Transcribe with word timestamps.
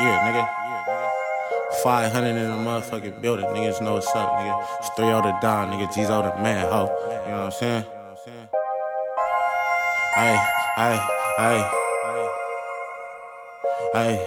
Yeah, 0.00 0.18
nigga. 0.26 1.82
500 1.82 2.28
in 2.28 2.34
the 2.36 2.56
motherfucking 2.56 3.20
building. 3.20 3.46
Niggas 3.46 3.80
know 3.82 3.94
what's 3.94 4.14
up, 4.14 4.30
nigga. 4.38 4.66
It's 4.78 4.88
3 4.96 5.06
0 5.06 5.22
the 5.22 5.32
Don, 5.40 5.70
nigga. 5.70 5.92
G's 5.94 6.10
O 6.10 6.22
the 6.22 6.34
man, 6.42 6.66
ho. 6.70 6.88
You 7.26 7.30
know 7.30 7.44
what 7.44 7.46
I'm 7.46 7.52
saying? 7.52 7.84
Hey, 10.14 10.38
hey, 10.76 10.98
hey. 11.38 11.70
Hey. 13.92 14.26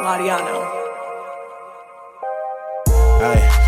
Mariano. 0.00 0.56
Hey, 3.18 3.61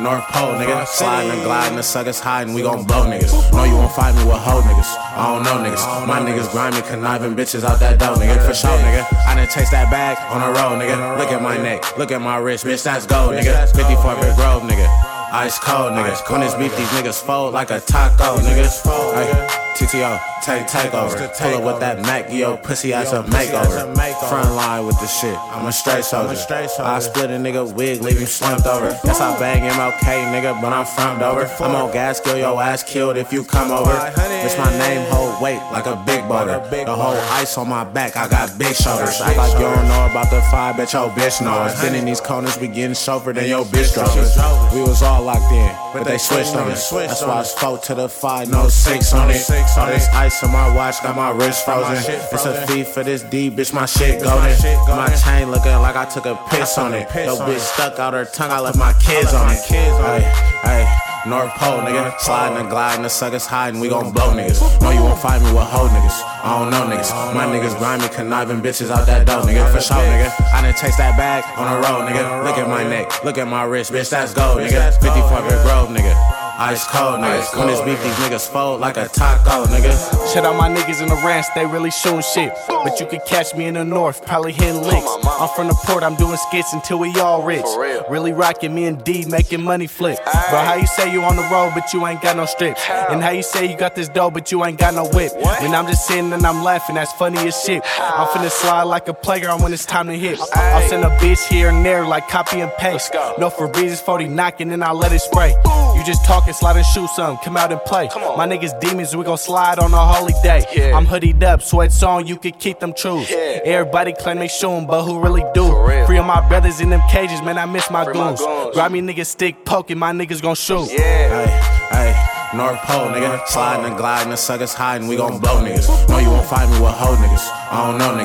North 0.00 0.24
Pole, 0.28 0.54
nigga. 0.54 0.86
Sliding 0.86 1.32
and 1.32 1.42
gliding, 1.42 1.76
the 1.76 1.82
suckers 1.82 2.20
hiding, 2.20 2.54
we 2.54 2.62
gon' 2.62 2.84
blow 2.84 3.04
niggas. 3.04 3.52
No, 3.52 3.64
you 3.64 3.74
won't 3.74 3.92
find 3.92 4.16
me 4.16 4.24
with 4.24 4.36
hoe 4.36 4.60
niggas. 4.60 4.94
I 4.96 5.34
don't 5.34 5.42
know 5.42 5.68
niggas. 5.68 6.06
My 6.06 6.20
niggas 6.20 6.50
grimy, 6.52 6.82
conniving 6.82 7.34
bitches 7.34 7.64
out 7.64 7.80
that 7.80 7.98
dough, 7.98 8.14
nigga. 8.14 8.46
For 8.46 8.54
sure, 8.54 8.70
nigga. 8.70 9.04
I 9.26 9.34
done 9.34 9.48
chase 9.48 9.70
that 9.70 9.90
bag 9.90 10.16
on 10.30 10.40
the 10.40 10.58
road, 10.58 10.78
nigga. 10.78 11.18
Look 11.18 11.32
at 11.32 11.42
my 11.42 11.56
neck, 11.56 11.98
look 11.98 12.12
at 12.12 12.22
my 12.22 12.36
wrist, 12.36 12.64
bitch, 12.64 12.84
that's 12.84 13.06
gold, 13.06 13.32
nigga. 13.32 13.74
54 13.74 14.14
Big 14.22 14.36
Grove, 14.36 14.62
nigga. 14.62 15.17
Ice 15.30 15.58
cold, 15.58 15.92
nigga. 15.92 16.30
When 16.30 16.42
it's 16.42 16.54
beef, 16.54 16.76
these 16.76 16.88
niggas 16.88 17.22
fold 17.22 17.52
like 17.52 17.70
a 17.70 17.80
taco, 17.80 18.38
niggas. 18.38 18.82
Hey. 19.14 19.64
TTO, 19.78 20.18
take 20.42 20.66
takeover. 20.66 21.14
Pull 21.38 21.54
up 21.54 21.62
with 21.62 21.78
that 21.78 22.00
Mac, 22.02 22.32
yo, 22.32 22.56
pussy 22.56 22.92
ass 22.92 23.12
a 23.12 23.22
makeover. 23.22 23.94
Front 24.28 24.50
line 24.56 24.84
with 24.84 24.98
the 24.98 25.06
shit, 25.06 25.38
I'm 25.38 25.66
a 25.66 25.72
straight 25.72 26.02
soldier. 26.02 26.34
I 26.80 26.98
split 26.98 27.30
a 27.30 27.34
nigga 27.34 27.72
wig, 27.72 28.02
leave 28.02 28.18
him 28.18 28.26
slumped 28.26 28.66
over. 28.66 28.88
That's 29.04 29.20
how 29.20 29.38
bang 29.38 29.62
him, 29.62 29.74
MLK, 29.74 30.34
nigga, 30.34 30.60
but 30.60 30.72
I'm 30.72 30.84
front 30.84 31.22
over. 31.22 31.46
I'm 31.62 31.76
on 31.76 31.92
gas, 31.92 32.18
kill 32.18 32.36
your 32.36 32.60
ass 32.60 32.82
killed 32.82 33.16
if 33.16 33.32
you 33.32 33.44
come 33.44 33.70
over. 33.70 33.94
It's 34.16 34.58
my 34.58 34.76
name, 34.78 35.08
hold 35.12 35.40
weight 35.40 35.62
like 35.70 35.86
a 35.86 35.94
big 36.04 36.26
boulder. 36.26 36.58
The 36.70 36.96
whole 36.96 37.14
ice 37.38 37.56
on 37.56 37.68
my 37.68 37.84
back, 37.84 38.16
I 38.16 38.26
got 38.28 38.58
big 38.58 38.74
shoulders. 38.74 39.20
Act 39.20 39.36
like 39.36 39.52
you 39.52 39.60
don't 39.60 39.86
know 39.86 40.06
about 40.10 40.28
the 40.30 40.37
five, 40.50 40.76
bet 40.76 40.92
your 40.92 41.08
bitch 41.10 41.42
knows. 41.42 41.80
Been 41.80 41.94
in 41.94 42.04
these 42.04 42.20
corners, 42.20 42.58
we 42.58 42.68
getting 42.68 42.92
chauffeured 42.92 43.36
and 43.36 43.46
your 43.46 43.64
bitch 43.64 43.94
drove 43.94 44.74
We 44.74 44.80
was 44.80 45.02
all 45.02 45.22
locked 45.22 45.52
in, 45.52 45.74
but 45.92 46.04
they 46.04 46.18
switched 46.18 46.54
on 46.54 46.70
us. 46.70 46.90
That's 46.90 47.22
why 47.22 47.40
it's 47.40 47.52
four 47.52 47.78
to 47.78 47.94
the 47.94 48.08
five, 48.08 48.50
no 48.50 48.68
six 48.68 49.12
on 49.12 49.30
it. 49.30 49.50
All 49.78 49.86
this 49.86 50.08
ice 50.08 50.42
on 50.42 50.52
my 50.52 50.74
watch 50.74 51.02
got 51.02 51.16
my 51.16 51.30
wrist 51.30 51.64
frozen. 51.64 51.96
It's 52.32 52.44
a 52.44 52.66
fee 52.66 52.84
for 52.84 53.04
this 53.04 53.22
D, 53.22 53.50
bitch, 53.50 53.72
my 53.72 53.86
shit 53.86 54.22
golden. 54.22 54.50
My 54.88 55.14
chain 55.14 55.50
looking 55.50 55.72
like 55.72 55.96
I 55.96 56.04
took 56.04 56.26
a 56.26 56.36
piss 56.50 56.78
on 56.78 56.94
it. 56.94 57.08
Yo, 57.14 57.36
bitch 57.36 57.60
stuck 57.60 57.98
out 57.98 58.14
her 58.14 58.24
tongue, 58.24 58.50
I 58.50 58.60
left 58.60 58.78
my 58.78 58.92
kids 58.94 59.32
on 59.34 59.50
it. 59.50 59.58
Hey, 59.58 60.20
hey. 60.62 61.07
North 61.26 61.50
Pole, 61.54 61.80
nigga. 61.80 62.18
Sliding 62.20 62.58
and 62.58 62.70
gliding, 62.70 63.02
the 63.02 63.10
suckers 63.10 63.46
hiding, 63.46 63.80
we 63.80 63.88
gon' 63.88 64.12
blow 64.12 64.30
niggas. 64.32 64.80
No, 64.80 64.90
you 64.90 65.02
won't 65.02 65.18
find 65.18 65.42
me 65.42 65.52
with 65.52 65.64
hoe 65.64 65.88
niggas. 65.88 66.22
I 66.44 66.58
don't 66.58 66.70
know 66.70 66.84
niggas. 66.84 67.34
My 67.34 67.44
niggas 67.44 67.76
grimy, 67.78 68.08
conniving 68.08 68.60
bitches 68.60 68.90
out 68.90 69.06
that 69.06 69.26
dough, 69.26 69.42
nigga. 69.42 69.70
For 69.72 69.80
sure, 69.80 69.96
nigga. 69.96 70.30
I 70.52 70.62
done 70.62 70.74
chase 70.74 70.96
that 70.96 71.16
bag 71.16 71.44
on 71.58 71.66
the 71.72 71.86
road, 71.86 72.08
nigga. 72.08 72.44
Look 72.44 72.56
at 72.58 72.68
my 72.68 72.84
neck, 72.84 73.24
look 73.24 73.38
at 73.38 73.48
my 73.48 73.64
wrist, 73.64 73.92
bitch, 73.92 74.10
that's 74.10 74.32
gold, 74.32 74.58
nigga. 74.58 74.92
54 75.00 75.42
Big 75.42 75.62
Grove, 75.64 75.88
nigga. 75.88 76.47
Ice 76.60 76.84
cold, 76.88 77.20
nigga. 77.20 77.56
When 77.56 77.68
it's 77.68 77.80
beef, 77.82 78.02
these 78.02 78.12
niggas 78.14 78.48
fold 78.48 78.80
like 78.80 78.96
a 78.96 79.06
taco, 79.06 79.64
nigga. 79.66 79.94
Shout 80.34 80.44
out 80.44 80.56
my 80.56 80.68
niggas 80.68 81.00
in 81.00 81.08
the 81.08 81.14
ranch, 81.24 81.46
they 81.54 81.64
really 81.64 81.92
shooting 81.92 82.20
shit. 82.20 82.52
But 82.66 82.98
you 82.98 83.06
could 83.06 83.24
catch 83.26 83.54
me 83.54 83.66
in 83.66 83.74
the 83.74 83.84
north, 83.84 84.26
probably 84.26 84.50
hitting 84.50 84.82
licks. 84.82 85.06
I'm 85.24 85.48
from 85.50 85.68
the 85.68 85.74
port, 85.84 86.02
I'm 86.02 86.16
doing 86.16 86.36
skits 86.36 86.72
until 86.72 86.98
we 86.98 87.16
all 87.20 87.44
rich. 87.44 87.64
Really 88.10 88.32
rocking 88.32 88.74
me 88.74 88.86
and 88.86 89.04
D, 89.04 89.24
making 89.26 89.62
money 89.62 89.86
flip. 89.86 90.18
Bro, 90.24 90.58
how 90.58 90.74
you 90.74 90.88
say 90.88 91.12
you 91.12 91.22
on 91.22 91.36
the 91.36 91.42
road, 91.42 91.74
but 91.76 91.94
you 91.94 92.04
ain't 92.04 92.20
got 92.22 92.36
no 92.36 92.44
strips? 92.44 92.82
And 93.08 93.22
how 93.22 93.30
you 93.30 93.44
say 93.44 93.70
you 93.70 93.76
got 93.76 93.94
this 93.94 94.08
dough, 94.08 94.32
but 94.32 94.50
you 94.50 94.64
ain't 94.64 94.80
got 94.80 94.94
no 94.94 95.06
whip? 95.10 95.32
When 95.60 95.72
I'm 95.72 95.86
just 95.86 96.08
sitting 96.08 96.32
and 96.32 96.44
I'm 96.44 96.64
laughing, 96.64 96.96
that's 96.96 97.12
funny 97.12 97.38
as 97.38 97.62
shit. 97.62 97.84
I'm 98.00 98.26
finna 98.26 98.50
slide 98.50 98.82
like 98.82 99.06
a 99.06 99.14
playground 99.14 99.62
when 99.62 99.72
it's 99.72 99.86
time 99.86 100.08
to 100.08 100.18
hit. 100.18 100.40
I'll 100.56 100.88
send 100.88 101.04
a 101.04 101.10
bitch 101.18 101.46
here 101.48 101.68
and 101.68 101.86
there 101.86 102.04
like 102.04 102.26
copy 102.26 102.58
and 102.62 102.72
paste. 102.78 103.14
No 103.38 103.48
for 103.48 103.68
Febrez's 103.68 104.00
40 104.00 104.26
knocking 104.26 104.72
and 104.72 104.82
I 104.82 104.90
let 104.90 105.12
it 105.12 105.20
spray. 105.20 105.54
You 105.96 106.04
just 106.04 106.24
talking, 106.24 106.47
slide 106.54 106.76
and 106.76 106.86
shoot 106.86 107.08
some, 107.10 107.36
come 107.38 107.56
out 107.56 107.72
and 107.72 107.80
play. 107.82 108.08
My 108.36 108.46
niggas 108.46 108.78
demons, 108.80 109.14
we 109.16 109.24
gon' 109.24 109.38
slide 109.38 109.78
on 109.78 109.92
a 109.92 109.96
holy 109.96 110.34
day. 110.42 110.64
Yeah. 110.74 110.96
I'm 110.96 111.06
hoodied 111.06 111.42
up, 111.42 111.62
sweats 111.62 112.02
on, 112.02 112.26
you 112.26 112.36
can 112.36 112.52
keep 112.52 112.80
them 112.80 112.92
truths. 112.92 113.30
Yeah. 113.30 113.60
Everybody 113.64 114.12
claim 114.12 114.38
they 114.38 114.48
shoot 114.48 114.70
'em, 114.70 114.86
but 114.86 115.02
who 115.04 115.20
really 115.20 115.44
do? 115.54 115.66
For 115.68 115.86
real. 115.88 116.06
Free 116.06 116.18
of 116.18 116.26
my 116.26 116.46
brothers 116.48 116.80
in 116.80 116.90
them 116.90 117.02
cages, 117.10 117.42
man, 117.42 117.58
I 117.58 117.66
miss 117.66 117.90
my 117.90 118.04
Free 118.04 118.14
my 118.14 118.28
goons. 118.28 118.40
goons. 118.40 118.74
Grab 118.74 118.92
me 118.92 119.00
niggas 119.00 119.26
stick 119.26 119.64
poking, 119.64 119.98
my 119.98 120.12
niggas 120.12 120.40
gon' 120.42 120.54
shoot. 120.54 120.88
Yeah. 120.90 121.46
Hey, 121.46 122.12
hey. 122.12 122.24
North 122.54 122.80
Pole, 122.80 123.08
nigga. 123.08 123.46
Sliding 123.46 123.84
and 123.84 123.96
gliding, 123.98 124.30
the 124.30 124.36
suckers 124.38 124.72
hiding, 124.72 125.06
we 125.06 125.16
gon' 125.16 125.38
blow 125.38 125.60
niggas. 125.62 126.08
No, 126.08 126.16
you 126.18 126.30
won't 126.30 126.46
find 126.46 126.70
me 126.70 126.80
with 126.80 126.92
hoe 126.94 127.14
niggas. 127.16 127.46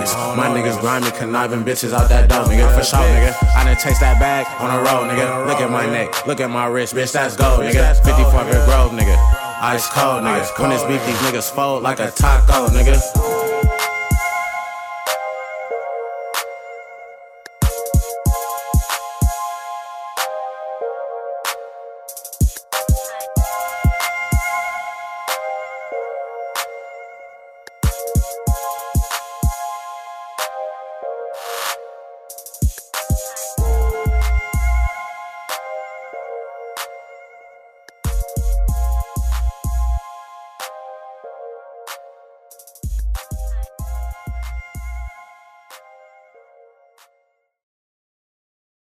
Niggas. 0.03 0.37
My 0.37 0.47
niggas 0.47 0.79
grimy, 0.81 1.11
conniving 1.11 1.63
bitches 1.63 1.93
out 1.93 2.09
that 2.09 2.29
dough, 2.29 2.45
nigga. 2.45 2.73
For 2.77 2.83
sure, 2.83 2.99
nigga. 2.99 3.33
I 3.55 3.63
done 3.63 3.77
chase 3.77 3.99
that 3.99 4.19
bag 4.19 4.45
on 4.59 4.75
the 4.75 4.81
road, 4.83 5.09
nigga. 5.09 5.47
Look 5.47 5.59
at 5.59 5.71
my 5.71 5.85
neck, 5.85 6.27
look 6.27 6.39
at 6.39 6.49
my 6.49 6.65
wrist, 6.65 6.93
bitch, 6.93 7.13
that's 7.13 7.35
gold, 7.35 7.61
nigga. 7.61 7.95
54 8.03 8.43
Big 8.45 8.53
Grove, 8.65 8.91
nigga. 8.91 9.17
Ice 9.61 9.87
cold, 9.87 10.23
nigga. 10.23 10.59
When 10.59 10.71
it's 10.71 10.83
beef, 10.83 11.05
these 11.05 11.15
niggas 11.17 11.49
fold 11.53 11.83
like 11.83 11.99
a 11.99 12.11
taco, 12.11 12.67
nigga. 12.67 13.42